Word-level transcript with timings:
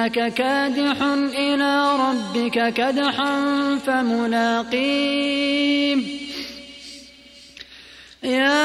إنك 0.00 0.34
كادح 0.34 1.02
إلى 1.38 1.96
ربك 1.96 2.72
كدحا 2.72 3.34
فملاقيه 3.86 5.16
يا 8.22 8.62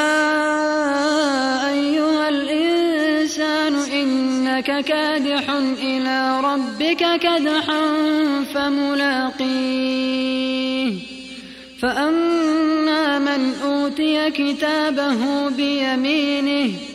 أيها 1.70 2.30
الإنسان 2.30 3.76
إنك 3.76 4.86
كادح 4.86 5.50
إلى 5.84 6.42
ربك 6.42 7.20
كدحا 7.20 7.82
فملاقيه. 8.54 9.86
فأما 11.82 13.20
من 13.20 13.54
أوتي 13.64 14.32
كتابه 14.32 15.50
بيمينه 15.50 16.95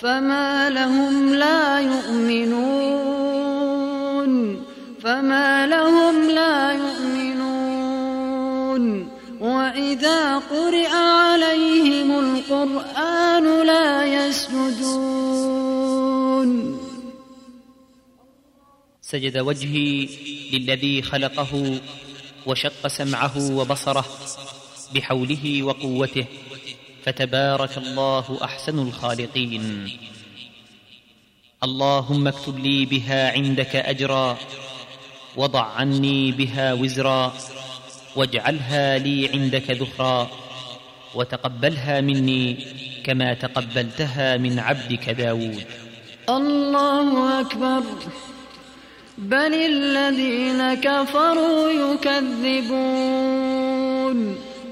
فما 0.00 0.70
لهم 0.70 1.34
لا 1.34 1.78
يؤمنون. 1.80 3.04
فما 5.02 5.66
لهم 5.66 6.30
لا 6.30 6.72
يؤمنون. 6.72 7.24
وإذا 9.40 10.38
قرئ 10.38 10.86
عليهم 10.86 12.10
القرآن 12.10 13.66
لا 13.66 14.04
يسجدون. 14.04 15.24
سجد 19.02 19.38
وجهي 19.38 20.08
للذي 20.52 21.02
خلقه 21.02 21.80
وشق 22.46 22.86
سمعه 22.86 23.56
وبصره 23.56 24.04
بحوله 24.94 25.62
وقوته. 25.62 26.26
فتبارك 27.04 27.78
الله 27.78 28.38
أحسن 28.44 28.78
الخالقين. 28.78 29.90
اللهم 31.64 32.28
اكتب 32.28 32.58
لي 32.58 32.84
بها 32.86 33.32
عندك 33.32 33.76
أجرا 33.76 34.38
وضع 35.36 35.64
عني 35.64 36.32
بها 36.32 36.72
وزرا 36.72 37.34
واجعلها 38.16 38.98
لي 38.98 39.28
عندك 39.28 39.70
ذخرا 39.70 40.30
وتقبلها 41.14 42.00
مني 42.00 42.66
كما 43.04 43.34
تقبلتها 43.34 44.36
من 44.36 44.58
عبدك 44.58 45.10
داود. 45.10 45.64
الله 46.28 47.40
أكبر. 47.40 47.82
بل 49.18 49.54
الذين 49.54 50.74
كفروا 50.74 51.70
يكذبون. 51.70 53.34